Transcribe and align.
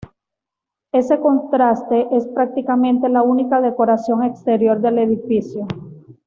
Ese 0.91 1.19
contraste 1.19 2.07
es 2.13 2.25
prácticamente 2.25 3.07
la 3.07 3.21
única 3.21 3.61
decoración 3.61 4.23
exterior 4.23 4.81
del 4.81 4.97
edificio. 4.97 5.67